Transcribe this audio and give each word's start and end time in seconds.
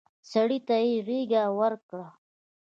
سړي 0.31 0.59
ته 0.67 0.75
يې 0.87 0.95
غېږ 1.07 1.33
ورکړه. 1.59 2.07